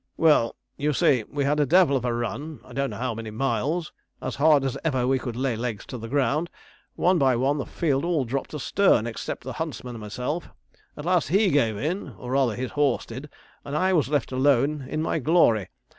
[0.17, 3.29] 'Well, you see we had a devil of a run I don't know how many
[3.29, 6.49] miles, as hard as ever we could lay legs to the ground;
[6.95, 10.49] one by one the field all dropped astern, except the huntsman and myself.
[10.97, 13.29] At last he gave in, or rather his horse did,
[13.63, 15.69] and I was left alone in my glory.